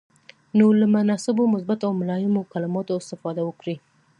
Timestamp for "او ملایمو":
1.87-2.41